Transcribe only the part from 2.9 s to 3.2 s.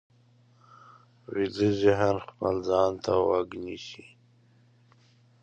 ته